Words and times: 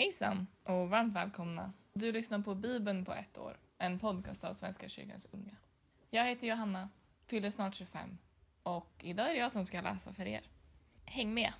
Hejsan 0.00 0.46
och 0.64 0.90
varmt 0.90 1.16
välkomna. 1.16 1.72
Du 1.92 2.12
lyssnar 2.12 2.38
på 2.38 2.54
Bibeln 2.54 3.04
på 3.04 3.12
ett 3.12 3.38
år, 3.38 3.56
en 3.78 3.98
podcast 3.98 4.44
av 4.44 4.52
Svenska 4.52 4.88
kyrkans 4.88 5.26
unga. 5.30 5.56
Jag 6.10 6.24
heter 6.24 6.46
Johanna, 6.46 6.88
fyller 7.26 7.50
snart 7.50 7.74
25 7.74 8.18
och 8.62 8.92
idag 8.98 9.30
är 9.30 9.34
det 9.34 9.40
jag 9.40 9.52
som 9.52 9.66
ska 9.66 9.80
läsa 9.80 10.12
för 10.12 10.26
er. 10.26 10.42
Häng 11.04 11.34
med! 11.34 11.52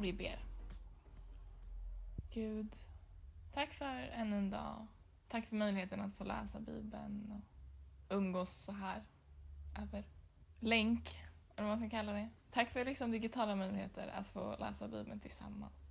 Vi 0.00 0.12
ber. 0.12 0.44
Gud, 2.34 2.74
tack 3.60 3.72
för 3.72 4.10
ännu 4.12 4.36
en 4.36 4.50
dag. 4.50 4.86
Tack 5.28 5.46
för 5.46 5.56
möjligheten 5.56 6.00
att 6.00 6.14
få 6.14 6.24
läsa 6.24 6.60
Bibeln 6.60 7.32
och 7.32 8.16
umgås 8.16 8.54
så 8.54 8.72
här 8.72 9.02
över 9.82 10.04
länk, 10.60 11.08
eller 11.56 11.68
vad 11.68 11.78
man 11.78 11.88
ska 11.88 11.96
kalla 11.96 12.12
det. 12.12 12.28
Tack 12.50 12.70
för 12.70 12.84
liksom 12.84 13.10
digitala 13.10 13.56
möjligheter 13.56 14.08
att 14.08 14.28
få 14.28 14.56
läsa 14.56 14.88
Bibeln 14.88 15.20
tillsammans. 15.20 15.90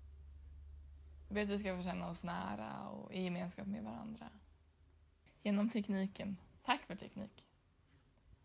Jag 1.28 1.36
ber 1.36 1.42
att 1.42 1.50
vi 1.50 1.58
ska 1.58 1.78
få 1.78 1.84
känna 1.84 2.10
oss 2.10 2.24
nära 2.24 2.88
och 2.90 3.14
i 3.14 3.22
gemenskap 3.22 3.68
med 3.68 3.84
varandra. 3.84 4.30
Genom 5.44 5.70
tekniken. 5.70 6.38
Tack 6.64 6.82
för 6.82 6.96
teknik. 6.96 7.46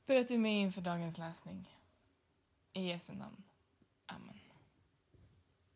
För 0.07 0.17
att 0.17 0.29
du 0.29 0.35
är 0.35 0.39
med 0.39 0.61
inför 0.61 0.81
dagens 0.81 1.19
läsning. 1.19 1.71
I 2.73 2.89
Jesu 2.89 3.13
namn. 3.13 3.43
Amen. 4.07 4.41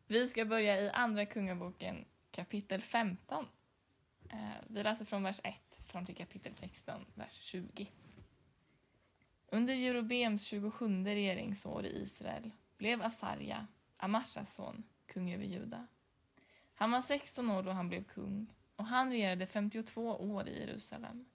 Vi 0.07 0.27
ska 0.27 0.45
börja 0.45 0.81
i 0.81 0.89
Andra 0.89 1.25
Kungaboken 1.25 2.05
kapitel 2.31 2.81
15. 2.81 3.45
Eh, 4.29 4.37
vi 4.67 4.83
läser 4.83 5.05
från 5.05 5.23
vers 5.23 5.41
1 5.43 5.81
fram 5.85 6.05
till 6.05 6.15
kapitel 6.15 6.53
16, 6.53 7.05
vers 7.13 7.33
20. 7.33 7.91
Under 9.47 9.73
Jerobeams 9.73 10.43
27 10.43 11.05
regeringsår 11.05 11.85
i 11.85 12.01
Israel 12.01 12.51
blev 12.77 13.01
Asarja, 13.01 13.67
Amashas 13.97 14.53
son, 14.53 14.83
kung 15.05 15.33
över 15.33 15.45
Juda. 15.45 15.87
Han 16.73 16.91
var 16.91 17.01
16 17.01 17.49
år 17.49 17.63
då 17.63 17.71
han 17.71 17.89
blev 17.89 18.03
kung 18.03 18.53
och 18.75 18.85
han 18.85 19.09
regerade 19.09 19.47
52 19.47 20.15
år 20.15 20.47
i 20.47 20.59
Jerusalem. 20.59 21.25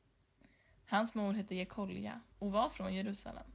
Hans 0.86 1.14
mor 1.14 1.32
hette 1.32 1.54
Jekolja 1.54 2.20
och 2.38 2.52
var 2.52 2.68
från 2.68 2.94
Jerusalem. 2.94 3.46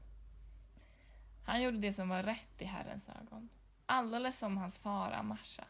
Han 1.46 1.62
gjorde 1.62 1.78
det 1.78 1.94
som 1.94 2.10
var 2.10 2.24
rätt 2.24 2.62
i 2.62 2.66
Herrens 2.66 3.10
ögon, 3.10 3.50
alldeles 3.86 4.40
som 4.40 4.58
hans 4.58 4.80
far 4.80 5.12
Amasha. 5.12 5.66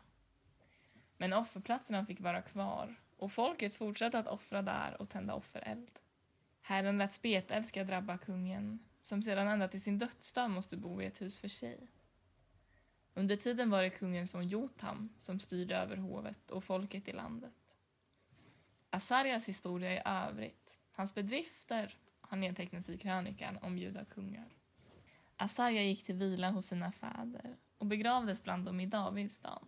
Men 1.22 1.34
offerplatserna 1.34 2.06
fick 2.06 2.20
vara 2.20 2.42
kvar 2.42 2.96
och 3.18 3.32
folket 3.32 3.76
fortsatte 3.76 4.20
att 4.20 4.28
offra 4.28 4.62
där 4.62 5.02
och 5.02 5.10
tända 5.10 5.34
offereld. 5.34 5.92
Herren 6.62 6.98
lät 6.98 7.14
spetälska 7.14 7.84
drabba 7.84 8.18
kungen, 8.18 8.80
som 9.02 9.22
sedan 9.22 9.48
ända 9.48 9.68
till 9.68 9.84
sin 9.84 10.00
dödsdag 10.00 10.50
måste 10.50 10.78
bo 10.78 11.02
i 11.02 11.06
ett 11.06 11.22
hus 11.22 11.40
för 11.40 11.48
sig. 11.48 11.88
Under 13.14 13.36
tiden 13.36 13.70
var 13.70 13.82
det 13.82 13.90
kungens 13.90 14.32
son 14.32 14.48
Jotam 14.48 15.10
som 15.18 15.40
styrde 15.40 15.76
över 15.76 15.98
hovet 15.98 16.52
och 16.52 16.64
folket 16.64 17.08
i 17.08 17.14
landet. 17.14 17.76
Asarjas 18.90 19.48
historia 19.48 19.94
i 19.94 20.02
övrigt, 20.06 20.78
hans 20.92 21.16
bedrifter, 21.16 21.98
har 22.22 22.38
nedtecknats 22.38 22.90
i 22.90 22.98
krönikan 22.98 23.58
om 23.62 23.78
judakungar. 23.78 24.50
Asarja 25.36 25.84
gick 25.84 26.04
till 26.04 26.16
vila 26.16 26.52
hos 26.52 26.66
sina 26.66 26.92
fäder 26.92 27.56
och 27.78 27.86
begravdes 27.86 28.44
bland 28.44 28.66
dem 28.66 28.80
i 28.80 28.86
Davids 28.86 29.36
stad. 29.36 29.68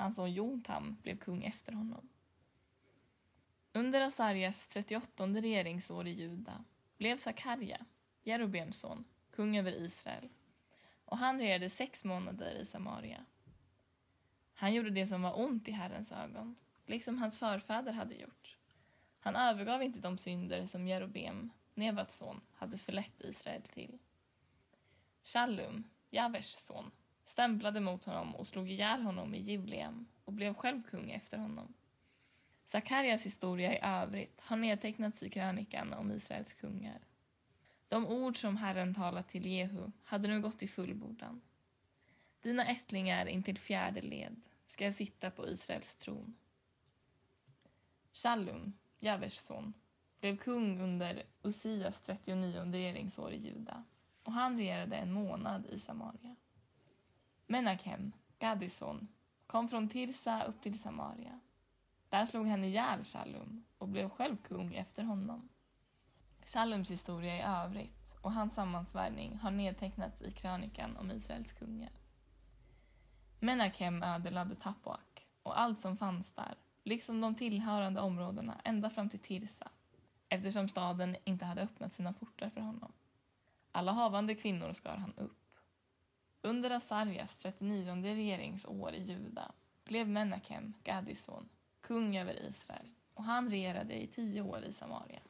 Hans 0.00 0.16
son 0.16 0.32
Jontam 0.32 0.96
blev 1.02 1.18
kung 1.18 1.44
efter 1.44 1.72
honom. 1.72 2.08
Under 3.72 4.00
Asarjas 4.00 4.68
38 4.68 5.26
regeringsår 5.26 6.06
i 6.06 6.10
Juda 6.10 6.64
blev 6.96 7.16
Sakarja, 7.16 7.86
Jerobeams 8.22 8.78
son, 8.78 9.04
kung 9.30 9.56
över 9.56 9.72
Israel 9.72 10.28
och 11.10 11.18
han 11.18 11.38
regerade 11.38 11.70
sex 11.70 12.04
månader 12.04 12.50
i 12.50 12.64
Samaria. 12.64 13.24
Han 14.54 14.74
gjorde 14.74 14.90
det 14.90 15.06
som 15.06 15.22
var 15.22 15.38
ont 15.40 15.68
i 15.68 15.70
Herrens 15.70 16.12
ögon, 16.12 16.56
liksom 16.86 17.18
hans 17.18 17.38
förfäder 17.38 17.92
hade 17.92 18.14
gjort. 18.14 18.56
Han 19.18 19.36
övergav 19.36 19.82
inte 19.82 20.00
de 20.00 20.18
synder 20.18 20.66
som 20.66 20.86
Jerobem, 20.86 21.50
Nevats 21.74 22.16
son, 22.16 22.40
hade 22.52 22.78
förlett 22.78 23.20
Israel 23.20 23.62
till. 23.62 23.98
Shallum, 25.22 25.84
Javers 26.10 26.46
son, 26.46 26.90
stämplade 27.30 27.80
mot 27.80 28.04
honom 28.04 28.34
och 28.34 28.46
slog 28.46 28.70
ihjäl 28.70 29.02
honom 29.02 29.34
i 29.34 29.40
Givleam 29.40 30.06
och 30.24 30.32
blev 30.32 30.54
själv 30.54 30.82
kung 30.82 31.10
efter 31.10 31.38
honom. 31.38 31.74
Sakarias 32.64 33.26
historia 33.26 33.74
i 33.74 33.80
övrigt 33.82 34.40
har 34.40 34.56
nedtecknats 34.56 35.22
i 35.22 35.30
krönikan 35.30 35.92
om 35.92 36.12
Israels 36.12 36.52
kungar. 36.52 37.00
De 37.88 38.06
ord 38.06 38.40
som 38.40 38.56
Herren 38.56 38.94
talat 38.94 39.28
till 39.28 39.46
Jehu 39.46 39.90
hade 40.04 40.28
nu 40.28 40.40
gått 40.40 40.62
i 40.62 40.68
fullbordan. 40.68 41.40
Dina 42.40 42.66
ättlingar 42.66 43.26
intill 43.26 43.58
fjärde 43.58 44.00
led 44.00 44.40
ska 44.66 44.92
sitta 44.92 45.30
på 45.30 45.48
Israels 45.48 45.94
tron. 45.94 46.36
Shallum, 48.12 48.72
Javers 48.98 49.38
son, 49.38 49.74
blev 50.20 50.36
kung 50.36 50.80
under 50.80 51.22
Usias 51.42 52.00
39 52.00 52.72
regeringsår 52.72 53.32
i 53.32 53.36
Juda 53.36 53.84
och 54.22 54.32
han 54.32 54.56
regerade 54.56 54.96
en 54.96 55.12
månad 55.12 55.66
i 55.66 55.78
Samaria. 55.78 56.36
Menachem, 57.50 58.12
Gadis 58.38 58.76
son, 58.76 59.08
kom 59.46 59.68
från 59.68 59.88
Tirsa 59.88 60.42
upp 60.42 60.60
till 60.60 60.80
Samaria. 60.80 61.40
Där 62.08 62.26
slog 62.26 62.46
han 62.46 62.64
ihjäl 62.64 63.02
Shallum 63.04 63.64
och 63.78 63.88
blev 63.88 64.08
själv 64.08 64.36
kung 64.36 64.74
efter 64.74 65.02
honom. 65.02 65.48
Shallums 66.44 66.90
historia 66.90 67.36
i 67.36 67.42
övrigt 67.42 68.16
och 68.20 68.32
hans 68.32 68.54
sammansvärjning 68.54 69.38
har 69.38 69.50
nedtecknats 69.50 70.22
i 70.22 70.30
krönikan 70.30 70.96
om 70.96 71.10
Israels 71.10 71.52
kungar. 71.52 71.92
Menachem 73.40 74.02
ödelade 74.02 74.54
Tapuak 74.54 75.26
och 75.42 75.60
allt 75.60 75.78
som 75.78 75.96
fanns 75.96 76.32
där, 76.32 76.54
liksom 76.84 77.20
de 77.20 77.34
tillhörande 77.34 78.00
områdena 78.00 78.60
ända 78.64 78.90
fram 78.90 79.08
till 79.08 79.20
Tirsa, 79.20 79.70
eftersom 80.28 80.68
staden 80.68 81.16
inte 81.24 81.44
hade 81.44 81.62
öppnat 81.62 81.94
sina 81.94 82.12
portar 82.12 82.50
för 82.50 82.60
honom. 82.60 82.92
Alla 83.72 83.92
havande 83.92 84.34
kvinnor 84.34 84.72
skar 84.72 84.96
han 84.96 85.14
upp. 85.16 85.39
Under 86.42 86.70
Asarjas 86.70 87.36
39 87.36 88.02
regeringsår 88.02 88.92
i 88.94 89.02
Juda 89.02 89.52
blev 89.84 90.08
Menachem, 90.08 90.74
Gadis 90.84 91.24
son, 91.24 91.48
kung 91.80 92.16
över 92.16 92.46
Israel 92.48 92.90
och 93.14 93.24
han 93.24 93.50
regerade 93.50 94.02
i 94.02 94.06
tio 94.06 94.42
år 94.42 94.64
i 94.64 94.72
Samaria. 94.72 95.20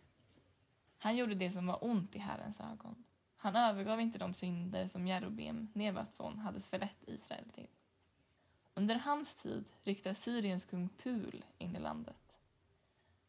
Han 0.99 1.17
gjorde 1.17 1.35
det 1.35 1.51
som 1.51 1.67
var 1.67 1.85
ont 1.85 2.17
i 2.17 2.19
Herrens 2.19 2.61
ögon. 2.61 3.05
Han 3.37 3.57
övergav 3.57 4.01
inte 4.01 4.19
de 4.19 4.35
synder 4.35 4.87
som 4.87 5.07
Jerobem, 5.07 5.69
Nevats 5.73 6.17
son, 6.17 6.39
hade 6.39 6.61
förlett 6.61 7.05
Israel 7.07 7.51
till. 7.55 7.69
Under 8.75 8.95
hans 8.95 9.37
tid 9.37 9.65
ryckte 9.83 10.15
Syriens 10.15 10.65
kung 10.65 10.89
Pul 10.89 11.45
in 11.59 11.77
i 11.77 11.79
landet. 11.79 12.37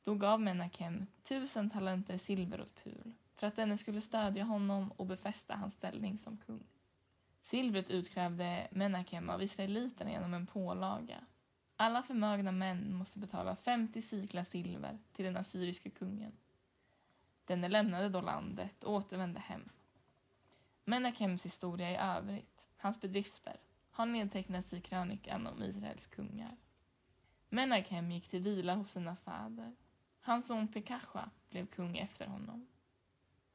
Då 0.03 0.15
gav 0.15 0.41
Menachem 0.41 1.07
tusen 1.23 1.69
talenter 1.69 2.17
silver 2.17 2.61
åt 2.61 2.83
Pul 2.83 3.13
för 3.35 3.47
att 3.47 3.55
denne 3.55 3.77
skulle 3.77 4.01
stödja 4.01 4.43
honom 4.43 4.91
och 4.91 5.05
befästa 5.05 5.55
hans 5.55 5.73
ställning 5.73 6.19
som 6.19 6.37
kung. 6.37 6.63
Silvret 7.41 7.89
utkrävde 7.89 8.67
Menachem 8.71 9.29
av 9.29 9.43
israeliterna 9.43 10.11
genom 10.11 10.33
en 10.33 10.47
pålaga. 10.47 11.23
Alla 11.75 12.03
förmögna 12.03 12.51
män 12.51 12.93
måste 12.95 13.19
betala 13.19 13.55
50 13.55 14.01
siklar 14.01 14.43
silver 14.43 14.99
till 15.13 15.25
den 15.25 15.37
assyriske 15.37 15.89
kungen. 15.89 16.31
Denne 17.45 17.67
lämnade 17.67 18.09
då 18.09 18.21
landet 18.21 18.83
och 18.83 18.93
återvände 18.93 19.39
hem. 19.39 19.69
Menachems 20.85 21.45
historia 21.45 21.91
i 21.91 21.95
övrigt, 21.95 22.67
hans 22.77 23.01
bedrifter, 23.01 23.55
har 23.91 24.05
nedtecknats 24.05 24.73
i 24.73 24.81
krönikan 24.81 25.47
om 25.47 25.63
Israels 25.63 26.07
kungar. 26.07 26.57
Menachem 27.49 28.11
gick 28.11 28.27
till 28.27 28.41
vila 28.41 28.75
hos 28.75 28.91
sina 28.91 29.15
fäder. 29.15 29.75
Hans 30.21 30.47
son 30.47 30.67
Pekasha 30.67 31.29
blev 31.49 31.65
kung 31.65 31.97
efter 31.97 32.27
honom. 32.27 32.67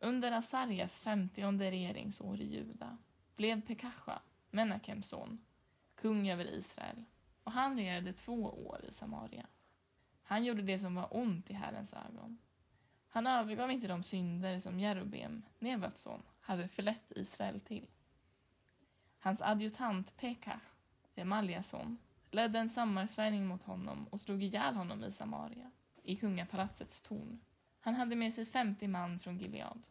Under 0.00 0.32
Asarjas 0.32 1.00
femtionde 1.00 1.70
regeringsår 1.70 2.40
i 2.40 2.54
Juda 2.54 2.98
blev 3.36 3.60
Pekasha, 3.60 4.22
Menakems 4.50 5.08
son, 5.08 5.38
kung 5.94 6.30
över 6.30 6.44
Israel 6.44 7.04
och 7.46 7.52
han 7.52 7.76
regerade 7.76 8.12
två 8.12 8.66
år 8.66 8.84
i 8.88 8.92
Samaria. 8.92 9.46
Han 10.22 10.44
gjorde 10.44 10.62
det 10.62 10.78
som 10.78 10.94
var 10.94 11.16
ont 11.16 11.50
i 11.50 11.54
Herrens 11.54 11.94
ögon. 11.94 12.38
Han 13.08 13.26
övergav 13.26 13.70
inte 13.70 13.86
de 13.86 14.02
synder 14.02 14.58
som 14.58 14.80
Jerobem, 14.80 15.42
Nevats 15.58 16.02
son, 16.02 16.22
hade 16.40 16.68
förlett 16.68 17.12
Israel 17.16 17.60
till. 17.60 17.86
Hans 19.18 19.42
adjutant 19.42 20.16
Pekach, 20.16 20.62
Remalias 21.14 21.68
son, 21.68 21.98
ledde 22.30 22.58
en 22.58 22.70
sammansvärjning 22.70 23.46
mot 23.46 23.62
honom 23.62 24.06
och 24.10 24.20
slog 24.20 24.42
ihjäl 24.42 24.74
honom 24.74 25.04
i 25.04 25.12
Samaria, 25.12 25.70
i 26.02 26.16
kungapalatsets 26.16 27.00
torn. 27.00 27.40
Han 27.80 27.94
hade 27.94 28.16
med 28.16 28.34
sig 28.34 28.46
50 28.46 28.88
man 28.88 29.20
från 29.20 29.38
Gilead. 29.38 29.86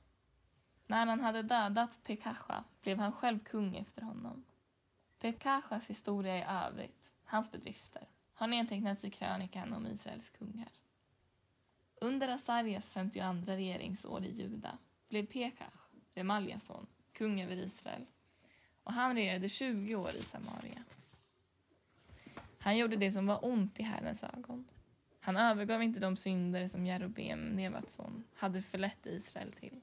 När 0.88 1.06
han 1.06 1.20
hade 1.20 1.42
dödat 1.42 2.00
Pekasha 2.04 2.64
blev 2.82 3.00
han 3.00 3.12
själv 3.12 3.40
kung 3.40 3.76
efter 3.76 4.02
honom. 4.02 4.46
Pekashas 5.20 5.90
historia 5.90 6.38
i 6.38 6.68
övrigt, 6.68 7.12
hans 7.24 7.52
bedrifter, 7.52 8.08
har 8.34 8.48
nedtecknats 8.48 9.06
i 9.06 9.10
krönikan 9.10 9.74
om 9.74 9.88
Israels 9.88 10.30
kungar. 10.30 10.72
Under 12.02 12.30
Asarjas 12.30 12.92
52 12.92 13.52
regeringsår 13.52 14.24
i 14.24 14.32
Juda 14.32 14.78
blev 15.10 15.26
Pekash, 15.26 15.90
Remaljas 16.14 16.66
son, 16.66 16.88
kung 17.14 17.42
över 17.42 17.56
Israel 17.56 18.06
och 18.86 18.94
han 18.94 19.16
regerade 19.16 19.50
20 19.50 19.96
år 19.96 20.12
i 20.16 20.22
Samaria. 20.22 20.84
Han 22.60 22.78
gjorde 22.78 22.96
det 22.96 23.12
som 23.12 23.28
var 23.28 23.46
ont 23.46 23.80
i 23.80 23.84
Herrens 23.84 24.24
ögon. 24.24 24.66
Han 25.20 25.38
övergav 25.38 25.84
inte 25.84 26.00
de 26.00 26.18
synder 26.18 26.68
som 26.68 26.86
Jerobeam, 26.86 27.40
Nevats 27.40 27.94
son, 27.94 28.24
hade 28.34 28.62
förlett 28.62 29.06
Israel 29.06 29.52
till. 29.52 29.82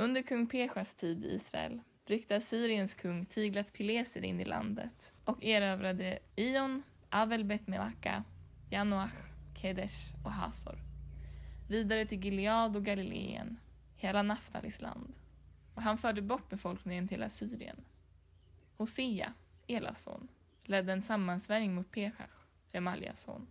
Under 0.00 0.22
kung 0.22 0.46
Peshas 0.46 0.94
tid 0.94 1.24
i 1.24 1.28
Israel 1.28 1.80
ryckte 2.06 2.36
Assyriens 2.36 2.94
kung 2.94 3.26
Tiglat 3.26 3.72
Pileser 3.72 4.24
in 4.24 4.40
i 4.40 4.44
landet 4.44 5.12
och 5.24 5.44
erövrade 5.44 6.18
Ion, 6.36 6.82
Avel 7.10 7.44
Bet 7.44 7.66
Melaka, 7.66 8.24
Janoach, 8.70 9.12
Kedesh 9.56 10.14
och 10.24 10.32
Hazor, 10.32 10.78
Vidare 11.68 12.06
till 12.06 12.24
Gilead 12.24 12.76
och 12.76 12.84
Galileen, 12.84 13.58
hela 13.96 14.22
Naftalis 14.22 14.80
land. 14.80 15.12
Och 15.74 15.82
han 15.82 15.98
förde 15.98 16.22
bort 16.22 16.48
befolkningen 16.48 17.08
till 17.08 17.22
Assyrien. 17.22 17.84
Hosea, 18.76 19.32
Elas 19.66 20.02
son, 20.02 20.28
ledde 20.64 20.92
en 20.92 21.02
sammansvärjning 21.02 21.74
mot 21.74 21.90
Pechach, 21.90 22.46
Remaljas 22.72 23.20
son. 23.20 23.46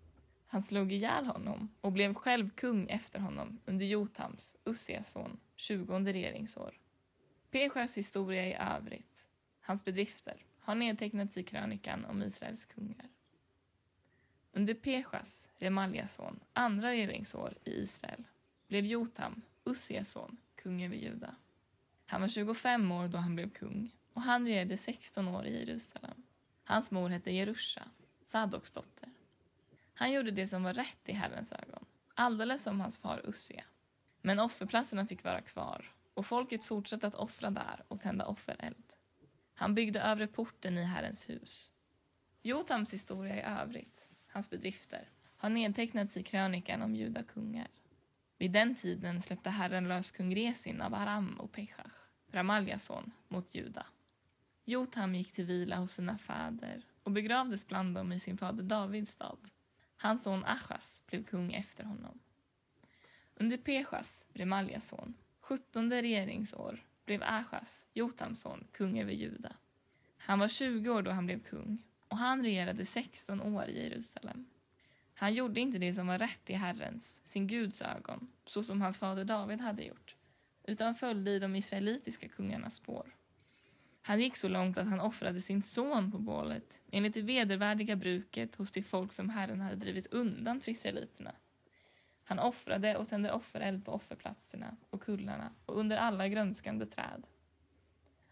Han 0.51 0.61
slog 0.63 0.91
ihjäl 0.91 1.25
honom 1.25 1.69
och 1.81 1.91
blev 1.91 2.13
själv 2.13 2.49
kung 2.49 2.89
efter 2.89 3.19
honom 3.19 3.59
under 3.65 3.85
Jotams, 3.85 4.55
Ussias 4.63 5.11
son, 5.11 5.39
tjugonde 5.55 6.13
regeringsår. 6.13 6.77
Pesjas 7.51 7.97
historia 7.97 8.47
i 8.47 8.53
övrigt, 8.53 9.27
hans 9.61 9.85
bedrifter, 9.85 10.45
har 10.59 10.75
nedtecknats 10.75 11.37
i 11.37 11.43
krönikan 11.43 12.05
om 12.05 12.23
Israels 12.23 12.65
kungar. 12.65 13.09
Under 14.51 14.73
Pesjas, 14.73 15.49
Remaljas 15.55 16.15
son, 16.15 16.39
andra 16.53 16.89
regeringsår 16.89 17.53
i 17.65 17.71
Israel 17.71 18.23
blev 18.67 18.85
Jotam, 18.85 19.41
Ussias 19.63 20.11
son, 20.11 20.37
kung 20.55 20.83
över 20.83 20.95
Juda. 20.95 21.35
Han 22.05 22.21
var 22.21 22.27
25 22.27 22.91
år 22.91 23.07
då 23.07 23.17
han 23.17 23.35
blev 23.35 23.49
kung 23.49 23.91
och 24.13 24.21
han 24.21 24.45
regerade 24.45 24.77
16 24.77 25.27
år 25.27 25.45
i 25.45 25.59
Jerusalem. 25.59 26.23
Hans 26.63 26.91
mor 26.91 27.09
hette 27.09 27.31
Jerusha, 27.31 27.83
Sadoks 28.25 28.71
dotter. 28.71 29.09
Han 29.99 30.11
gjorde 30.11 30.31
det 30.31 30.47
som 30.47 30.63
var 30.63 30.73
rätt 30.73 31.09
i 31.09 31.11
Herrens 31.11 31.53
ögon, 31.53 31.85
alldeles 32.13 32.63
som 32.63 32.79
hans 32.79 32.99
far 32.99 33.21
Ussia. 33.23 33.63
Men 34.21 34.39
offerplatserna 34.39 35.05
fick 35.05 35.23
vara 35.23 35.41
kvar 35.41 35.91
och 36.13 36.25
folket 36.25 36.65
fortsatte 36.65 37.07
att 37.07 37.15
offra 37.15 37.49
där 37.49 37.83
och 37.87 38.01
tända 38.01 38.25
offereld. 38.25 38.93
Han 39.53 39.75
byggde 39.75 40.01
övre 40.01 40.27
porten 40.27 40.77
i 40.77 40.83
Herrens 40.83 41.29
hus. 41.29 41.71
Jotams 42.41 42.93
historia 42.93 43.35
i 43.35 43.61
övrigt, 43.61 44.09
hans 44.27 44.49
bedrifter, 44.49 45.09
har 45.37 45.49
nedtecknats 45.49 46.17
i 46.17 46.23
krönikan 46.23 46.81
om 46.81 46.95
judakungar. 46.95 47.67
Vid 48.37 48.51
den 48.51 48.75
tiden 48.75 49.21
släppte 49.21 49.49
Herren 49.49 49.87
lös 49.87 50.11
kung 50.11 50.35
Resin 50.35 50.81
av 50.81 50.93
Aram 50.93 51.39
och 51.39 51.51
Pechach, 51.51 52.01
Ramaljas 52.31 52.85
son, 52.85 53.11
mot 53.27 53.55
Juda. 53.55 53.85
Jotam 54.65 55.15
gick 55.15 55.31
till 55.31 55.45
vila 55.45 55.75
hos 55.75 55.93
sina 55.93 56.17
fäder 56.17 56.85
och 57.03 57.11
begravdes 57.11 57.67
bland 57.67 57.95
dem 57.95 58.11
i 58.11 58.19
sin 58.19 58.37
fader 58.37 58.63
Davids 58.63 59.11
stad. 59.11 59.49
Hans 60.01 60.23
son 60.23 60.45
Achas 60.45 61.03
blev 61.05 61.23
kung 61.23 61.53
efter 61.53 61.83
honom. 61.83 62.19
Under 63.35 63.57
Pechas, 63.57 64.27
Remaljas 64.33 64.87
son, 64.87 65.13
sjuttonde 65.41 66.01
regeringsår 66.01 66.85
blev 67.05 67.23
Achas, 67.23 67.87
Jotams 67.93 68.41
son, 68.41 68.67
kung 68.71 68.99
över 68.99 69.11
Juda. 69.11 69.55
Han 70.17 70.39
var 70.39 70.47
20 70.47 70.89
år 70.89 71.01
då 71.01 71.11
han 71.11 71.25
blev 71.25 71.39
kung 71.39 71.83
och 72.07 72.17
han 72.17 72.43
regerade 72.43 72.85
16 72.85 73.41
år 73.41 73.65
i 73.65 73.83
Jerusalem. 73.83 74.45
Han 75.13 75.33
gjorde 75.33 75.59
inte 75.59 75.77
det 75.77 75.93
som 75.93 76.07
var 76.07 76.17
rätt 76.17 76.49
i 76.49 76.53
Herrens, 76.53 77.21
sin 77.25 77.47
Guds 77.47 77.81
ögon, 77.81 78.31
så 78.45 78.63
som 78.63 78.81
hans 78.81 78.99
fader 78.99 79.25
David 79.25 79.61
hade 79.61 79.83
gjort, 79.83 80.15
utan 80.63 80.95
följde 80.95 81.31
i 81.31 81.39
de 81.39 81.55
israelitiska 81.55 82.27
kungarnas 82.27 82.75
spår. 82.75 83.15
Han 84.01 84.19
gick 84.19 84.35
så 84.35 84.47
långt 84.47 84.77
att 84.77 84.87
han 84.87 84.99
offrade 84.99 85.41
sin 85.41 85.61
son 85.63 86.11
på 86.11 86.17
bålet 86.17 86.81
enligt 86.91 87.13
det 87.13 87.21
vedervärdiga 87.21 87.95
bruket 87.95 88.55
hos 88.55 88.71
det 88.71 88.83
folk 88.83 89.13
som 89.13 89.29
Herren 89.29 89.61
hade 89.61 89.75
drivit 89.75 90.07
undan 90.07 90.61
för 90.61 90.71
israeliterna. 90.71 91.35
Han 92.23 92.39
offrade 92.39 92.97
och 92.97 93.07
tände 93.07 93.31
offereld 93.31 93.85
på 93.85 93.91
offerplatserna 93.91 94.77
och 94.89 95.01
kullarna 95.01 95.51
och 95.65 95.79
under 95.79 95.97
alla 95.97 96.27
grönskande 96.27 96.85
träd. 96.85 97.23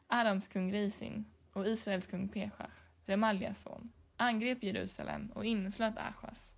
Arams 0.07 0.47
kung 0.47 0.73
Risin 0.73 1.25
och 1.53 1.67
Israels 1.67 2.07
kung 2.07 2.27
Peshach, 2.27 2.77
Remaljas 3.05 3.61
son, 3.61 3.91
angrep 4.17 4.63
Jerusalem 4.63 5.31
och 5.35 5.45
inneslöt 5.45 5.97
Achas, 5.97 6.55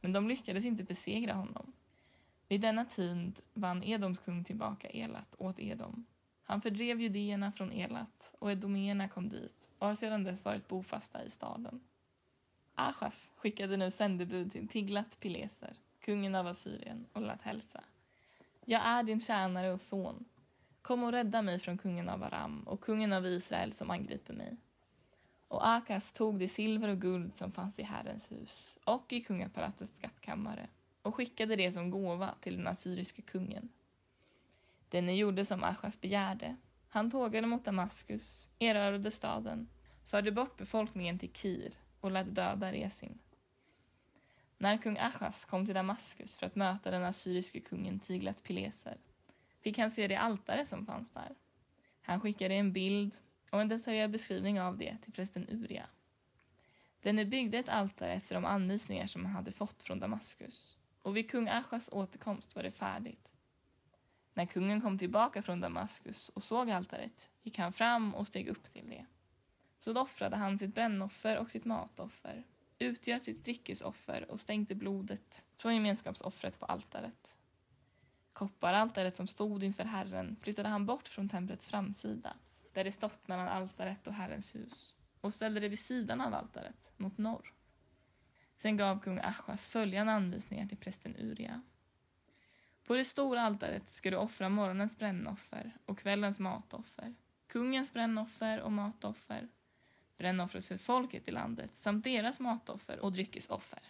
men 0.00 0.12
de 0.12 0.28
lyckades 0.28 0.64
inte 0.64 0.84
besegra 0.84 1.34
honom. 1.34 1.72
Vid 2.48 2.60
denna 2.60 2.84
tid 2.84 3.40
vann 3.54 3.84
Edoms 3.84 4.18
kung 4.18 4.44
tillbaka 4.44 4.88
Elat 4.88 5.34
åt 5.38 5.58
Edom 5.58 6.06
han 6.52 6.60
fördrev 6.60 7.00
judéerna 7.00 7.52
från 7.52 7.72
Elat 7.72 8.34
och 8.38 8.52
edoméerna 8.52 9.08
kom 9.08 9.28
dit 9.28 9.70
och 9.78 9.86
har 9.86 9.94
sedan 9.94 10.24
dess 10.24 10.44
varit 10.44 10.68
bofasta 10.68 11.24
i 11.24 11.30
staden. 11.30 11.80
Achas 12.74 13.32
skickade 13.36 13.76
nu 13.76 13.90
sändebud 13.90 14.52
till 14.52 14.68
Tiglat 14.68 15.20
Pileser, 15.20 15.76
kungen 16.00 16.34
av 16.34 16.46
Assyrien, 16.46 17.06
och 17.12 17.22
lät 17.22 17.42
hälsa. 17.42 17.84
Jag 18.64 18.82
är 18.84 19.02
din 19.02 19.20
tjänare 19.20 19.72
och 19.72 19.80
son. 19.80 20.24
Kom 20.82 21.04
och 21.04 21.12
rädda 21.12 21.42
mig 21.42 21.58
från 21.58 21.78
kungen 21.78 22.08
av 22.08 22.22
Aram 22.22 22.62
och 22.62 22.80
kungen 22.80 23.12
av 23.12 23.26
Israel 23.26 23.72
som 23.72 23.90
angriper 23.90 24.34
mig. 24.34 24.56
Och 25.48 25.68
Akas 25.68 26.12
tog 26.12 26.38
det 26.38 26.48
silver 26.48 26.88
och 26.88 27.00
guld 27.00 27.36
som 27.36 27.52
fanns 27.52 27.78
i 27.78 27.82
Herrens 27.82 28.32
hus 28.32 28.78
och 28.84 29.12
i 29.12 29.20
kungapalatsets 29.20 29.96
skattkammare 29.96 30.68
och 31.02 31.14
skickade 31.14 31.56
det 31.56 31.72
som 31.72 31.90
gåva 31.90 32.34
till 32.40 32.56
den 32.56 32.66
assyriske 32.66 33.22
kungen. 33.22 33.68
Denne 34.92 35.14
gjorde 35.14 35.44
som 35.44 35.64
Achas 35.64 36.00
begärde. 36.00 36.56
Han 36.88 37.10
tågade 37.10 37.46
mot 37.46 37.64
Damaskus, 37.64 38.48
erövrade 38.58 39.10
staden, 39.10 39.68
förde 40.04 40.32
bort 40.32 40.56
befolkningen 40.56 41.18
till 41.18 41.32
Kir 41.32 41.72
och 42.00 42.10
lät 42.10 42.34
döda 42.34 42.72
Resin. 42.72 43.18
När 44.58 44.76
kung 44.76 44.98
Achas 44.98 45.44
kom 45.44 45.66
till 45.66 45.74
Damaskus 45.74 46.36
för 46.36 46.46
att 46.46 46.56
möta 46.56 46.90
den 46.90 47.04
assyriske 47.04 47.60
kungen 47.60 48.00
Tiglat 48.00 48.42
Pileser 48.42 48.96
fick 49.60 49.78
han 49.78 49.90
se 49.90 50.08
det 50.08 50.16
altare 50.16 50.66
som 50.66 50.86
fanns 50.86 51.10
där. 51.10 51.34
Han 52.02 52.20
skickade 52.20 52.54
en 52.54 52.72
bild 52.72 53.14
och 53.50 53.60
en 53.60 53.68
detaljerad 53.68 54.10
beskrivning 54.10 54.60
av 54.60 54.78
det 54.78 54.96
till 55.02 55.12
prästen 55.12 55.46
Uria. 55.48 55.86
Denne 57.02 57.24
byggde 57.24 57.58
ett 57.58 57.68
altare 57.68 58.12
efter 58.12 58.34
de 58.34 58.44
anvisningar 58.44 59.06
som 59.06 59.24
han 59.24 59.34
hade 59.34 59.52
fått 59.52 59.82
från 59.82 60.00
Damaskus 60.00 60.76
och 61.02 61.16
vid 61.16 61.30
kung 61.30 61.48
Achas 61.48 61.88
återkomst 61.92 62.56
var 62.56 62.62
det 62.62 62.70
färdigt. 62.70 63.31
När 64.34 64.46
kungen 64.46 64.80
kom 64.80 64.98
tillbaka 64.98 65.42
från 65.42 65.60
Damaskus 65.60 66.28
och 66.28 66.42
såg 66.42 66.70
altaret 66.70 67.30
gick 67.42 67.58
han 67.58 67.72
fram 67.72 68.14
och 68.14 68.26
steg 68.26 68.48
upp 68.48 68.72
till 68.72 68.88
det. 68.88 69.06
Så 69.78 70.00
offrade 70.00 70.36
han 70.36 70.58
sitt 70.58 70.74
brännoffer 70.74 71.38
och 71.38 71.50
sitt 71.50 71.64
matoffer, 71.64 72.44
utgöt 72.78 73.24
sitt 73.24 73.44
drickesoffer 73.44 74.30
och 74.30 74.40
stänkte 74.40 74.74
blodet 74.74 75.44
från 75.56 75.74
gemenskapsoffret 75.74 76.60
på 76.60 76.66
altaret. 76.66 77.36
Kopparaltaret 78.32 79.16
som 79.16 79.26
stod 79.26 79.62
inför 79.62 79.84
Herren 79.84 80.36
flyttade 80.40 80.68
han 80.68 80.86
bort 80.86 81.08
från 81.08 81.28
templets 81.28 81.66
framsida, 81.66 82.36
där 82.72 82.84
det 82.84 82.92
stått 82.92 83.28
mellan 83.28 83.48
altaret 83.48 84.06
och 84.06 84.14
Herrens 84.14 84.54
hus, 84.54 84.94
och 85.20 85.34
ställde 85.34 85.60
det 85.60 85.68
vid 85.68 85.78
sidan 85.78 86.20
av 86.20 86.34
altaret, 86.34 86.92
mot 86.96 87.18
norr. 87.18 87.52
Sen 88.58 88.76
gav 88.76 89.00
kung 89.00 89.18
Achas 89.18 89.68
följande 89.68 90.12
anvisningar 90.12 90.66
till 90.66 90.78
prästen 90.78 91.16
Uria. 91.16 91.62
På 92.92 92.96
det 92.96 93.04
stora 93.04 93.42
altaret 93.42 93.88
ska 93.88 94.10
du 94.10 94.16
offra 94.16 94.48
morgonens 94.48 94.98
brännoffer 94.98 95.76
och 95.86 95.98
kvällens 95.98 96.40
matoffer, 96.40 97.14
kungens 97.46 97.92
brännoffer 97.92 98.60
och 98.60 98.72
matoffer, 98.72 99.48
brännoffret 100.18 100.64
för 100.64 100.76
folket 100.76 101.28
i 101.28 101.30
landet 101.30 101.76
samt 101.76 102.04
deras 102.04 102.40
matoffer 102.40 102.98
och 102.98 103.12
dryckesoffer. 103.12 103.82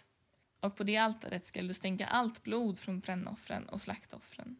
Och 0.59 0.75
på 0.75 0.83
det 0.83 0.97
altaret 0.97 1.45
skall 1.45 1.67
du 1.67 1.73
stänka 1.73 2.05
allt 2.05 2.43
blod 2.43 2.79
från 2.79 2.99
brännoffren 2.99 3.69
och 3.69 3.81
slaktoffren. 3.81 4.55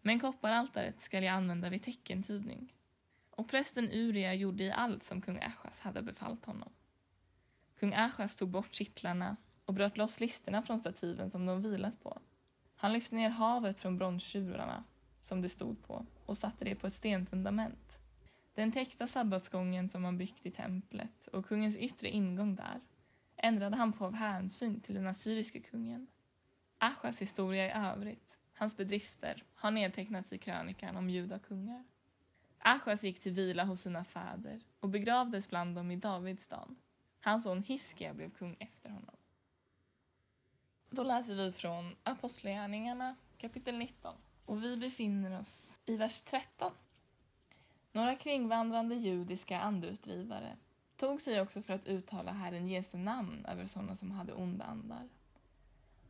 Men 0.00 0.20
kopparaltaret 0.20 1.02
skall 1.02 1.24
jag 1.24 1.34
använda 1.34 1.68
vid 1.68 1.82
teckentydning. 1.82 2.74
Och 3.30 3.48
prästen 3.48 3.90
Uria 3.92 4.34
gjorde 4.34 4.64
i 4.64 4.70
allt 4.70 5.04
som 5.04 5.20
kung 5.20 5.38
Achas 5.38 5.80
hade 5.80 6.02
befallt 6.02 6.44
honom. 6.44 6.72
Kung 7.78 7.94
Achas 7.94 8.36
tog 8.36 8.48
bort 8.48 8.74
kittlarna 8.74 9.36
och 9.64 9.74
bröt 9.74 9.96
loss 9.96 10.20
listerna 10.20 10.62
från 10.62 10.78
stativen 10.78 11.30
som 11.30 11.46
de 11.46 11.62
vilat 11.62 12.02
på 12.02 12.18
han 12.80 12.92
lyfte 12.92 13.14
ner 13.14 13.30
havet 13.30 13.80
från 13.80 13.98
bronstjurarna 13.98 14.84
som 15.20 15.42
det 15.42 15.48
stod 15.48 15.82
på 15.86 16.06
och 16.26 16.38
satte 16.38 16.64
det 16.64 16.74
på 16.74 16.86
ett 16.86 16.92
stenfundament. 16.92 17.98
Den 18.54 18.72
täckta 18.72 19.06
sabbatsgången 19.06 19.88
som 19.88 20.02
man 20.02 20.18
byggt 20.18 20.46
i 20.46 20.50
templet 20.50 21.26
och 21.26 21.46
kungens 21.46 21.76
yttre 21.76 22.08
ingång 22.08 22.54
där 22.54 22.80
ändrade 23.36 23.76
han 23.76 23.92
på 23.92 24.04
av 24.04 24.14
hänsyn 24.14 24.80
till 24.80 24.94
den 24.94 25.06
assyriske 25.06 25.60
kungen. 25.60 26.06
Achas 26.78 27.22
historia 27.22 27.66
i 27.66 27.88
övrigt, 27.88 28.36
hans 28.54 28.76
bedrifter, 28.76 29.42
har 29.54 29.70
nedtecknats 29.70 30.32
i 30.32 30.38
krönikan 30.38 30.96
om 30.96 31.10
judakungar. 31.10 31.84
Achas 32.58 33.04
gick 33.04 33.20
till 33.20 33.32
vila 33.32 33.64
hos 33.64 33.80
sina 33.80 34.04
fäder 34.04 34.60
och 34.80 34.88
begravdes 34.88 35.48
bland 35.48 35.76
dem 35.76 35.90
i 35.90 35.96
Davids 35.96 36.44
stad. 36.44 36.74
Hans 37.20 37.44
son 37.44 37.62
Hiskia 37.62 38.14
blev 38.14 38.30
kung 38.30 38.56
efter 38.58 38.90
honom. 38.90 39.17
Då 40.90 41.02
läser 41.02 41.34
vi 41.34 41.52
från 41.52 41.96
Apostlagärningarna 42.02 43.16
kapitel 43.38 43.78
19 43.78 44.14
och 44.44 44.64
vi 44.64 44.76
befinner 44.76 45.40
oss 45.40 45.80
i 45.86 45.96
vers 45.96 46.20
13. 46.20 46.72
Några 47.92 48.16
kringvandrande 48.16 48.94
judiska 48.94 49.60
andeutdrivare 49.60 50.56
tog 50.96 51.20
sig 51.20 51.40
också 51.40 51.62
för 51.62 51.72
att 51.72 51.86
uttala 51.86 52.32
Herren 52.32 52.68
Jesu 52.68 52.98
namn 52.98 53.46
över 53.46 53.66
sådana 53.66 53.96
som 53.96 54.10
hade 54.10 54.32
onda 54.32 54.64
andar. 54.64 55.08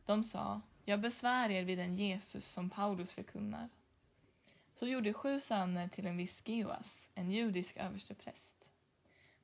De 0.05 0.23
sa, 0.23 0.61
jag 0.85 1.01
besvär 1.01 1.49
er 1.49 1.63
vid 1.63 1.77
den 1.77 1.95
Jesus 1.95 2.47
som 2.47 2.69
Paulus 2.69 3.13
förkunnar. 3.13 3.69
Så 4.75 4.87
gjorde 4.87 5.13
sju 5.13 5.39
söner 5.39 5.87
till 5.87 6.07
en 6.07 6.17
viss 6.17 6.47
Geoas, 6.47 7.11
en 7.15 7.31
judisk 7.31 7.77
överstepräst. 7.77 8.69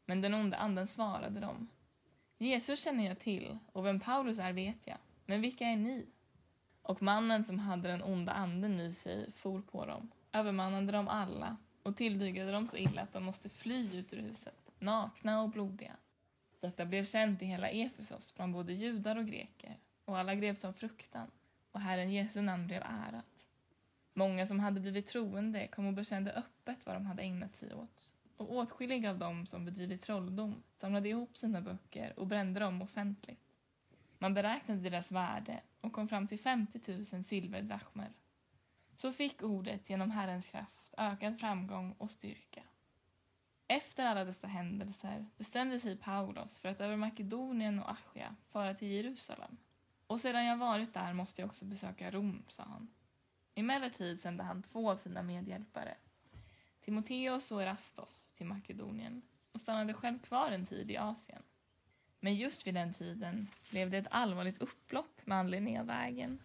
Men 0.06 0.22
den 0.22 0.34
onda 0.34 0.58
anden 0.58 0.88
svarade 0.88 1.40
dem, 1.40 1.68
Jesus 2.38 2.84
känner 2.84 3.06
jag 3.08 3.20
till 3.20 3.58
och 3.72 3.86
vem 3.86 4.00
Paulus 4.00 4.40
är 4.40 4.54
vet 4.54 4.88
jag, 4.88 4.98
men 5.26 5.42
vilka 5.42 5.66
är 5.66 5.76
ni? 5.76 6.06
Och 6.82 7.02
mannen 7.02 7.44
som 7.44 7.60
hade 7.60 7.88
den 7.88 8.04
onda 8.04 8.32
anden 8.32 8.80
i 8.80 8.94
sig 8.94 9.32
for 9.32 9.62
på 9.62 9.86
dem, 9.86 10.12
övermannade 10.32 10.92
dem 10.92 11.08
alla 11.08 11.58
och 11.84 11.96
tillbygade 11.96 12.52
dem 12.52 12.68
så 12.68 12.78
illa 12.78 13.02
att 13.02 13.14
de 13.14 13.24
måste 13.24 13.50
fly 13.50 13.98
ut 13.98 14.14
ur 14.14 14.22
huset, 14.22 14.72
nakna 14.80 15.42
och 15.42 15.50
blodiga. 15.50 15.98
Detta 16.60 16.86
blev 16.86 17.06
känt 17.06 17.42
i 17.42 17.46
hela 17.46 17.70
Efesos 17.70 18.36
bland 18.36 18.54
både 18.54 18.74
judar 18.74 19.16
och 19.16 19.26
greker, 19.26 19.78
och 20.06 20.18
alla 20.18 20.36
greps 20.36 20.66
av 20.66 20.74
fruktan, 20.74 21.32
och 21.72 21.82
Herren 21.82 22.12
Jesu 22.12 22.42
namn 22.42 22.68
blev 22.68 22.82
ärat. 22.82 23.48
Många 24.14 24.46
som 24.46 24.60
hade 24.60 24.80
blivit 24.80 25.08
troende 25.08 25.68
kom 25.68 25.86
och 25.86 25.94
bekände 25.94 26.32
öppet 26.32 26.86
vad 26.86 26.96
de 26.96 27.06
hade 27.06 27.24
ägnat 27.24 27.56
sig 27.56 27.74
åt, 27.74 28.12
och 28.38 28.54
åtskilliga 28.56 29.10
av 29.10 29.18
dem 29.18 29.46
som 29.46 29.66
bedrivit 29.66 30.02
trolldom 30.02 30.64
samlade 30.76 31.10
ihop 31.10 31.38
sina 31.38 31.62
böcker 31.62 32.20
och 32.20 32.28
brände 32.28 32.60
dem 32.60 32.82
offentligt. 32.82 33.55
Man 34.26 34.34
beräknade 34.34 34.82
deras 34.82 35.12
värde 35.12 35.62
och 35.82 35.94
kom 35.94 36.08
fram 36.08 36.28
till 36.28 36.40
50 36.40 36.80
000 37.14 37.24
silverdrachmer. 37.24 38.14
Så 38.96 39.12
fick 39.12 39.44
ordet 39.44 39.90
genom 39.90 40.12
Herrens 40.12 40.48
kraft 40.48 40.94
ökad 40.98 41.40
framgång 41.40 41.96
och 41.98 42.12
styrka. 42.12 42.64
Efter 43.68 44.06
alla 44.06 44.26
dessa 44.26 44.48
händelser 44.48 45.26
bestämde 45.38 45.80
sig 45.80 45.98
Paulus 45.98 46.60
för 46.60 46.70
att 46.70 46.82
över 46.82 46.96
Makedonien 46.96 47.80
och 47.80 47.92
Aschia 47.92 48.36
föra 48.52 48.74
till 48.74 48.88
Jerusalem. 48.88 49.58
Och 50.08 50.22
sedan 50.22 50.46
jag 50.46 50.58
varit 50.58 50.94
där 50.94 51.14
måste 51.14 51.42
jag 51.42 51.48
också 51.48 51.66
besöka 51.66 52.12
Rom, 52.12 52.44
sa 52.50 52.64
han. 52.64 52.88
Emellertid 53.56 54.22
sände 54.22 54.44
han 54.44 54.64
två 54.64 54.92
av 54.92 54.98
sina 54.98 55.24
medhjälpare, 55.24 55.96
Timoteus 56.82 57.52
och 57.52 57.62
Erastos, 57.62 58.32
till 58.36 58.46
Makedonien 58.46 59.22
och 59.52 59.62
stannade 59.62 59.94
själv 59.94 60.20
kvar 60.20 60.52
en 60.52 60.66
tid 60.66 60.92
i 60.92 60.98
Asien. 60.98 61.44
Men 62.26 62.36
just 62.36 62.68
vid 62.68 62.74
den 62.74 62.94
tiden 62.94 63.48
blev 63.72 63.90
det 63.90 63.98
ett 63.98 64.08
allvarligt 64.12 64.62
upplopp 64.62 65.22
med 65.26 65.38
anledning 65.38 65.80
av 65.80 65.86
vägen. 65.86 66.40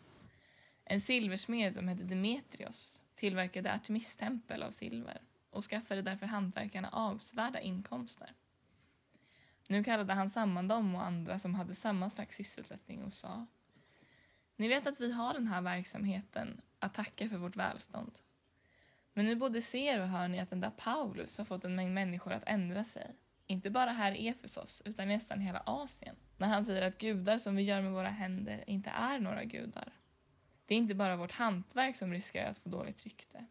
En 0.84 1.00
silversmed 1.00 1.74
som 1.74 1.88
hette 1.88 2.02
Demetrios 2.02 3.02
tillverkade 3.14 3.72
Artemistempel 3.72 4.62
av 4.62 4.70
silver 4.70 5.20
och 5.50 5.64
skaffade 5.64 6.02
därför 6.02 6.26
hantverkarna 6.26 6.88
avsevärda 6.88 7.60
inkomster. 7.60 8.32
Nu 9.68 9.84
kallade 9.84 10.14
han 10.14 10.30
samman 10.30 10.68
dem 10.68 10.94
och 10.94 11.04
andra 11.04 11.38
som 11.38 11.54
hade 11.54 11.74
samma 11.74 12.10
slags 12.10 12.36
sysselsättning 12.36 13.02
och 13.02 13.12
sa 13.12 13.46
Ni 14.56 14.68
vet 14.68 14.86
att 14.86 15.00
vi 15.00 15.12
har 15.12 15.32
den 15.32 15.46
här 15.46 15.60
verksamheten 15.60 16.60
att 16.78 16.94
tacka 16.94 17.28
för 17.28 17.38
vårt 17.38 17.56
välstånd. 17.56 18.18
Men 19.12 19.26
nu 19.26 19.36
både 19.36 19.62
ser 19.62 20.00
och 20.00 20.08
hör 20.08 20.28
ni 20.28 20.40
att 20.40 20.50
den 20.50 20.60
där 20.60 20.72
Paulus 20.76 21.38
har 21.38 21.44
fått 21.44 21.64
en 21.64 21.74
mängd 21.74 21.94
människor 21.94 22.32
att 22.32 22.44
ändra 22.46 22.84
sig. 22.84 23.16
Inte 23.50 23.70
bara 23.70 23.90
här 23.90 24.12
i 24.12 24.28
Efesos, 24.28 24.82
utan 24.84 25.08
nästan 25.08 25.40
hela 25.40 25.62
Asien. 25.66 26.16
När 26.36 26.46
han 26.48 26.64
säger 26.64 26.82
att 26.82 26.98
gudar 26.98 27.38
som 27.38 27.56
vi 27.56 27.62
gör 27.62 27.82
med 27.82 27.92
våra 27.92 28.08
händer 28.08 28.64
inte 28.66 28.90
är 28.90 29.18
några 29.18 29.44
gudar. 29.44 29.92
Det 30.66 30.74
är 30.74 30.78
inte 30.78 30.94
bara 30.94 31.16
vårt 31.16 31.32
hantverk 31.32 31.96
som 31.96 32.12
riskerar 32.12 32.50
att 32.50 32.58
få 32.58 32.68
dåligt 32.68 33.04
rykte. 33.04 33.46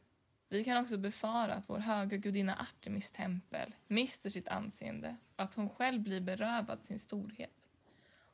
Vi 0.49 0.63
kan 0.63 0.77
också 0.77 0.97
befara 0.97 1.53
att 1.53 1.69
vår 1.69 1.79
höga 1.79 2.17
gudinna 2.17 2.55
Artemis 2.55 3.11
tempel 3.11 3.75
mister 3.87 4.29
sitt 4.29 4.47
anseende 4.47 5.15
och 5.35 5.43
att 5.43 5.55
hon 5.55 5.69
själv 5.69 6.01
blir 6.01 6.21
berövad 6.21 6.85
sin 6.85 6.99
storhet. 6.99 7.69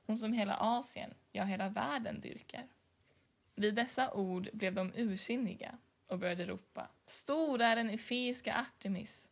Hon 0.06 0.18
som 0.18 0.34
hela 0.34 0.56
Asien, 0.56 1.14
ja 1.32 1.44
hela 1.44 1.70
världen 1.70 2.22
dyrkar. 2.22 2.68
Vid 3.56 3.76
dessa 3.76 4.14
ord 4.14 4.50
blev 4.54 4.74
de 4.74 4.92
ursinniga 4.96 5.78
och 6.08 6.20
började 6.20 6.46
ropa 6.46 6.90
Stor 7.06 7.62
är 7.62 7.76
den 7.76 7.90
efeiska 7.90 8.56
Artemis! 8.56 9.32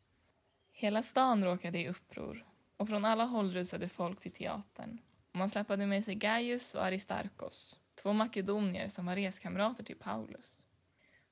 Hela 0.75 1.03
stan 1.03 1.44
råkade 1.44 1.80
i 1.80 1.88
uppror 1.88 2.46
och 2.77 2.89
från 2.89 3.06
alla 3.06 3.24
håll 3.24 3.53
rusade 3.53 3.89
folk 3.89 4.22
till 4.22 4.32
teatern. 4.32 5.00
Och 5.32 5.38
man 5.38 5.50
släpade 5.50 5.86
med 5.86 6.03
sig 6.03 6.15
Gaius 6.15 6.75
och 6.75 6.86
Aristarkos, 6.86 7.80
två 8.01 8.13
makedonier 8.13 8.88
som 8.88 9.06
var 9.06 9.15
reskamrater 9.15 9.84
till 9.84 9.96
Paulus. 9.96 10.68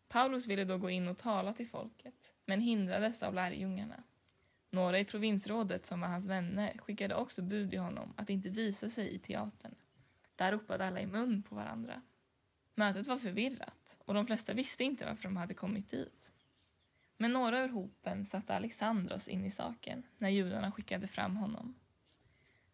Paulus 0.07 0.48
ville 0.48 0.65
då 0.65 0.77
gå 0.77 0.89
in 0.89 1.07
och 1.07 1.17
tala 1.17 1.53
till 1.53 1.67
folket, 1.67 2.33
men 2.45 2.62
hindrades 2.62 3.24
av 3.24 3.33
lärjungarna. 3.33 4.03
Några 4.69 5.00
i 5.00 5.05
provinsrådet 5.05 5.86
som 5.86 6.01
var 6.01 6.07
hans 6.07 6.27
vänner 6.27 6.77
skickade 6.77 7.15
också 7.15 7.41
bud 7.41 7.74
i 7.74 7.77
honom 7.77 8.13
att 8.17 8.29
inte 8.29 8.50
visa 8.50 8.89
sig 8.89 9.15
i 9.15 9.19
teatern. 9.19 9.75
Där 10.36 10.51
ropade 10.51 10.88
alla 10.88 11.01
i 11.01 11.07
mun 11.07 11.43
på 11.43 11.55
varandra. 11.55 12.01
Mötet 12.75 13.07
var 13.07 13.17
förvirrat 13.17 13.98
och 14.05 14.13
de 14.13 14.27
flesta 14.27 14.53
visste 14.53 14.83
inte 14.83 15.05
varför 15.05 15.24
de 15.24 15.38
hade 15.38 15.53
kommit 15.53 15.89
dit. 15.89 16.30
Men 17.21 17.33
några 17.33 17.63
ur 17.63 17.69
hopen 17.69 18.25
satte 18.25 18.55
Alexandros 18.55 19.27
in 19.27 19.45
i 19.45 19.51
saken 19.51 20.03
när 20.17 20.29
judarna 20.29 20.71
skickade 20.71 21.07
fram 21.07 21.35
honom. 21.35 21.75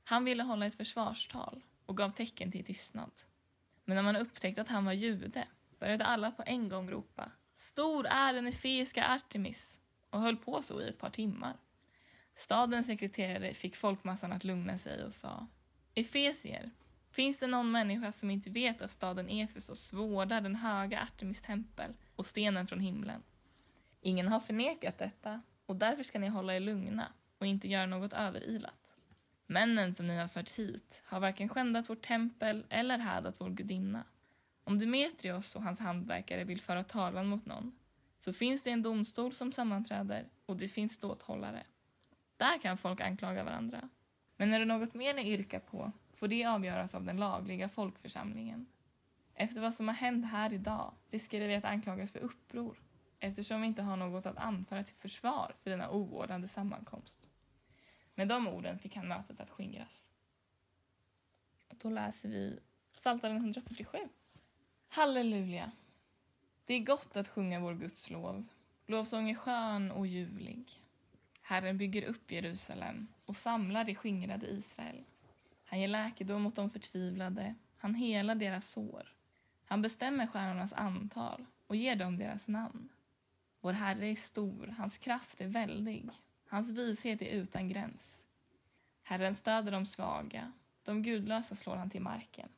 Han 0.03 0.25
ville 0.25 0.43
hålla 0.43 0.65
ett 0.65 0.75
försvarstal 0.75 1.63
och 1.85 1.97
gav 1.97 2.09
tecken 2.09 2.51
till 2.51 2.65
tystnad. 2.65 3.11
Men 3.85 3.95
när 3.95 4.03
man 4.03 4.15
upptäckte 4.15 4.61
att 4.61 4.67
han 4.67 4.85
var 4.85 4.93
jude 4.93 5.47
började 5.79 6.05
alla 6.05 6.31
på 6.31 6.43
en 6.45 6.69
gång 6.69 6.89
ropa 6.89 7.31
Stor 7.55 8.05
är 8.05 8.33
den 8.33 8.47
efeiska 8.47 9.07
Artemis 9.07 9.81
och 10.09 10.21
höll 10.21 10.37
på 10.37 10.61
så 10.61 10.81
i 10.81 10.89
ett 10.89 10.99
par 10.99 11.09
timmar. 11.09 11.57
Stadens 12.35 12.87
sekreterare 12.87 13.53
fick 13.53 13.75
folkmassan 13.75 14.31
att 14.31 14.43
lugna 14.43 14.77
sig 14.77 15.03
och 15.03 15.13
sa 15.13 15.47
Efesier, 15.93 16.71
finns 17.11 17.39
det 17.39 17.47
någon 17.47 17.71
människa 17.71 18.11
som 18.11 18.31
inte 18.31 18.49
vet 18.49 18.81
att 18.81 18.91
staden 18.91 19.29
Efesos 19.29 19.93
vårdar 19.93 20.41
den 20.41 20.55
höga 20.55 21.01
Artemis 21.01 21.41
tempel 21.41 21.93
och 22.15 22.25
stenen 22.25 22.67
från 22.67 22.79
himlen? 22.79 23.23
Ingen 24.01 24.27
har 24.27 24.39
förnekat 24.39 24.97
detta 24.97 25.41
och 25.65 25.75
därför 25.75 26.03
ska 26.03 26.19
ni 26.19 26.27
hålla 26.27 26.55
er 26.55 26.59
lugna 26.59 27.11
och 27.37 27.45
inte 27.45 27.67
göra 27.67 27.85
något 27.85 28.13
överilat. 28.13 28.97
Männen 29.47 29.93
som 29.93 30.07
ni 30.07 30.17
har 30.17 30.27
fört 30.27 30.49
hit 30.49 31.03
har 31.05 31.19
varken 31.19 31.49
skändat 31.49 31.89
vårt 31.89 32.01
tempel 32.01 32.65
eller 32.69 32.97
härdat 32.97 33.41
vår 33.41 33.49
gudinna. 33.49 34.03
Om 34.63 34.79
Demetrios 34.79 35.55
och 35.55 35.63
hans 35.63 35.79
handverkare 35.79 36.43
vill 36.43 36.61
föra 36.61 36.83
talan 36.83 37.27
mot 37.27 37.45
någon 37.45 37.71
så 38.17 38.33
finns 38.33 38.63
det 38.63 38.69
en 38.69 38.81
domstol 38.81 39.33
som 39.33 39.51
sammanträder 39.51 40.29
och 40.45 40.57
det 40.57 40.67
finns 40.67 40.93
ståthållare. 40.93 41.63
Där 42.37 42.57
kan 42.61 42.77
folk 42.77 43.01
anklaga 43.01 43.43
varandra. 43.43 43.89
Men 44.35 44.53
är 44.53 44.59
det 44.59 44.65
något 44.65 44.93
mer 44.93 45.13
ni 45.13 45.31
yrkar 45.31 45.59
på 45.59 45.91
får 46.13 46.27
det 46.27 46.45
avgöras 46.45 46.95
av 46.95 47.03
den 47.03 47.17
lagliga 47.17 47.69
folkförsamlingen. 47.69 48.65
Efter 49.33 49.61
vad 49.61 49.73
som 49.73 49.87
har 49.87 49.95
hänt 49.95 50.25
här 50.25 50.53
idag 50.53 50.93
riskerar 51.09 51.47
vi 51.47 51.55
att 51.55 51.65
anklagas 51.65 52.11
för 52.11 52.19
uppror 52.19 52.77
eftersom 53.19 53.61
vi 53.61 53.67
inte 53.67 53.81
har 53.81 53.97
något 53.97 54.25
att 54.25 54.37
anföra 54.37 54.83
till 54.83 54.95
försvar 54.95 55.55
för 55.63 55.69
denna 55.69 55.89
oordnade 55.89 56.47
sammankomst. 56.47 57.29
Med 58.15 58.27
de 58.27 58.47
orden 58.47 58.79
fick 58.79 58.95
han 58.95 59.07
mötet 59.07 59.39
att 59.39 59.49
skingras. 59.49 60.03
Och 61.67 61.75
Då 61.81 61.89
läser 61.89 62.29
vi 62.29 62.59
Psaltaren 62.93 63.37
147. 63.37 63.97
Halleluja! 64.87 65.71
Det 66.65 66.73
är 66.73 66.79
gott 66.79 67.17
att 67.17 67.27
sjunga 67.27 67.59
vår 67.59 67.73
Guds 67.73 68.09
lov. 68.09 68.45
Lovsång 68.85 69.29
är 69.29 69.35
skön 69.35 69.91
och 69.91 70.07
ljuvlig. 70.07 70.71
Herren 71.41 71.77
bygger 71.77 72.03
upp 72.03 72.31
Jerusalem 72.31 73.07
och 73.25 73.35
samlar 73.35 73.83
det 73.83 73.95
skingrade 73.95 74.47
Israel. 74.47 75.03
Han 75.65 75.79
ger 75.79 75.87
läkedom 75.87 76.45
åt 76.45 76.55
de 76.55 76.69
förtvivlade, 76.69 77.55
han 77.77 77.95
helar 77.95 78.35
deras 78.35 78.69
sår. 78.69 79.13
Han 79.65 79.81
bestämmer 79.81 80.27
stjärnornas 80.27 80.73
antal 80.73 81.45
och 81.67 81.75
ger 81.75 81.95
dem 81.95 82.17
deras 82.17 82.47
namn. 82.47 82.89
Vår 83.61 83.73
Herre 83.73 84.07
är 84.07 84.15
stor, 84.15 84.75
hans 84.77 84.97
kraft 84.97 85.41
är 85.41 85.47
väldig, 85.47 86.09
hans 86.47 86.71
vishet 86.71 87.21
är 87.21 87.25
utan 87.25 87.69
gräns. 87.69 88.27
Herren 89.03 89.35
stöder 89.35 89.71
de 89.71 89.85
svaga, 89.85 90.51
de 90.83 91.03
gudlösa 91.03 91.55
slår 91.55 91.75
han 91.75 91.89
till 91.89 92.01
marken. 92.01 92.49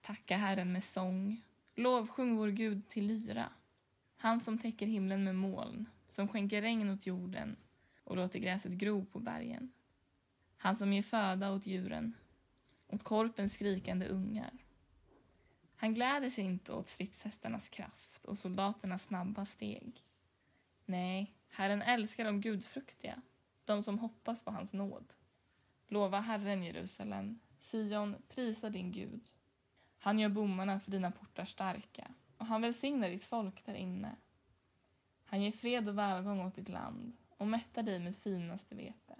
Tacka 0.00 0.36
Herren 0.36 0.72
med 0.72 0.84
sång, 0.84 1.42
lovsjung 1.74 2.36
vår 2.36 2.48
Gud 2.48 2.88
till 2.88 3.06
lyra. 3.06 3.52
Han 4.16 4.40
som 4.40 4.58
täcker 4.58 4.86
himlen 4.86 5.24
med 5.24 5.34
moln, 5.34 5.88
som 6.08 6.28
skänker 6.28 6.62
regn 6.62 6.90
åt 6.90 7.06
jorden 7.06 7.56
och 8.04 8.16
låter 8.16 8.38
gräset 8.38 8.72
gro 8.72 9.04
på 9.04 9.18
bergen. 9.18 9.72
Han 10.56 10.76
som 10.76 10.92
ger 10.92 11.02
föda 11.02 11.52
åt 11.52 11.66
djuren, 11.66 12.14
åt 12.88 13.04
korpens 13.04 13.54
skrikande 13.54 14.06
ungar. 14.06 14.52
Han 15.82 15.94
gläder 15.94 16.30
sig 16.30 16.44
inte 16.44 16.72
åt 16.72 16.88
stridshästarnas 16.88 17.68
kraft 17.68 18.24
och 18.24 18.38
soldaternas 18.38 19.02
snabba 19.02 19.44
steg. 19.44 20.04
Nej, 20.84 21.32
Herren 21.48 21.82
älskar 21.82 22.24
de 22.24 22.40
gudfruktiga, 22.40 23.22
de 23.64 23.82
som 23.82 23.98
hoppas 23.98 24.42
på 24.42 24.50
hans 24.50 24.74
nåd. 24.74 25.14
Lova 25.88 26.20
Herren, 26.20 26.62
Jerusalem, 26.62 27.38
Sion, 27.60 28.16
prisa 28.28 28.70
din 28.70 28.92
Gud. 28.92 29.30
Han 29.98 30.18
gör 30.18 30.28
bommarna 30.28 30.80
för 30.80 30.90
dina 30.90 31.10
portar 31.10 31.44
starka 31.44 32.14
och 32.38 32.46
han 32.46 32.62
välsignar 32.62 33.08
ditt 33.08 33.24
folk 33.24 33.66
där 33.66 33.74
inne. 33.74 34.16
Han 35.24 35.42
ger 35.42 35.52
fred 35.52 35.88
och 35.88 35.98
välgång 35.98 36.40
åt 36.40 36.54
ditt 36.54 36.68
land 36.68 37.16
och 37.28 37.46
mättar 37.46 37.82
dig 37.82 37.98
med 37.98 38.16
finaste 38.16 38.74
vete. 38.74 39.16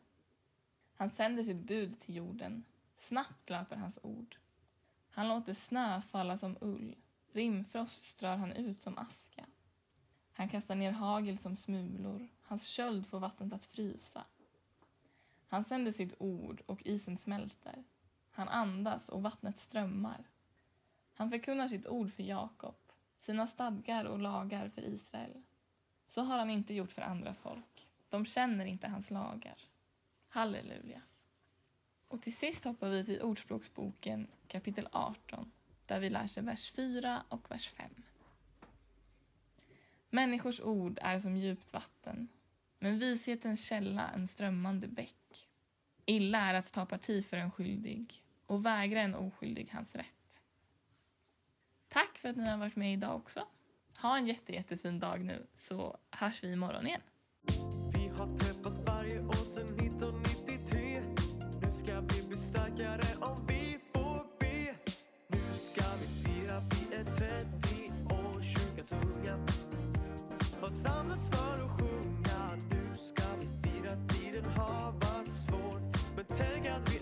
Han 0.94 1.10
sänder 1.10 1.42
sitt 1.42 1.66
bud 1.66 2.00
till 2.00 2.16
jorden, 2.16 2.64
snabbt 2.96 3.50
löper 3.50 3.76
hans 3.76 3.98
ord. 4.02 4.36
Han 5.14 5.28
låter 5.28 5.54
snö 5.54 6.00
falla 6.02 6.38
som 6.38 6.56
ull, 6.60 6.96
rimfrost 7.32 8.02
strör 8.02 8.36
han 8.36 8.52
ut 8.52 8.82
som 8.82 8.98
aska. 8.98 9.46
Han 10.32 10.48
kastar 10.48 10.74
ner 10.74 10.92
hagel 10.92 11.38
som 11.38 11.56
smulor, 11.56 12.28
hans 12.42 12.66
köld 12.66 13.06
får 13.06 13.20
vattnet 13.20 13.52
att 13.52 13.64
frysa. 13.64 14.24
Han 15.46 15.64
sänder 15.64 15.92
sitt 15.92 16.14
ord 16.18 16.62
och 16.66 16.82
isen 16.86 17.18
smälter. 17.18 17.84
Han 18.30 18.48
andas 18.48 19.08
och 19.08 19.22
vattnet 19.22 19.58
strömmar. 19.58 20.24
Han 21.14 21.30
förkunnar 21.30 21.68
sitt 21.68 21.86
ord 21.86 22.12
för 22.12 22.22
Jakob, 22.22 22.76
sina 23.18 23.46
stadgar 23.46 24.04
och 24.04 24.18
lagar 24.18 24.68
för 24.68 24.82
Israel. 24.82 25.42
Så 26.06 26.22
har 26.22 26.38
han 26.38 26.50
inte 26.50 26.74
gjort 26.74 26.92
för 26.92 27.02
andra 27.02 27.34
folk. 27.34 27.88
De 28.08 28.24
känner 28.24 28.66
inte 28.66 28.88
hans 28.88 29.10
lagar. 29.10 29.56
Halleluja. 30.28 31.02
Och 32.08 32.22
till 32.22 32.36
sist 32.36 32.64
hoppar 32.64 32.88
vi 32.88 33.04
till 33.04 33.22
Ordspråksboken 33.22 34.26
kapitel 34.52 34.88
18 34.92 35.52
där 35.86 36.00
vi 36.00 36.10
lär 36.10 36.26
sig 36.26 36.42
vers 36.42 36.72
4 36.72 37.24
och 37.28 37.50
vers 37.50 37.68
5. 37.68 37.90
Människors 40.10 40.60
ord 40.60 40.98
är 41.02 41.18
som 41.18 41.36
djupt 41.36 41.72
vatten, 41.72 42.28
men 42.78 42.98
vishetens 42.98 43.66
källa 43.66 44.08
en 44.08 44.28
strömmande 44.28 44.88
bäck. 44.88 45.48
Illa 46.04 46.38
är 46.38 46.54
att 46.54 46.72
ta 46.72 46.86
parti 46.86 47.26
för 47.26 47.36
en 47.36 47.50
skyldig 47.50 48.24
och 48.46 48.66
vägra 48.66 49.00
en 49.00 49.14
oskyldig 49.14 49.70
hans 49.72 49.96
rätt. 49.96 50.40
Tack 51.88 52.18
för 52.18 52.28
att 52.28 52.36
ni 52.36 52.48
har 52.48 52.58
varit 52.58 52.76
med 52.76 52.92
idag 52.92 53.16
också. 53.16 53.46
Ha 53.96 54.18
en 54.18 54.26
jätte, 54.26 54.52
jättefin 54.52 55.00
dag 55.00 55.24
nu 55.24 55.46
så 55.54 55.98
hörs 56.10 56.44
vi 56.44 56.52
imorgon 56.52 56.86
igen. 56.86 57.00
stuga 68.92 69.34
och 70.60 70.72
samlas 70.72 71.28
för 71.28 71.64
att 71.64 71.70
sjunga. 71.80 72.56
Nu 72.70 72.96
ska 72.96 73.22
vi 73.40 73.46
fira, 73.62 73.96
tiden 74.08 74.44
har 74.56 74.92
varit 74.92 75.32
svår. 75.32 75.80
Men 76.16 76.24
tänk 76.28 76.66
att 76.66 76.94
vi 76.94 76.98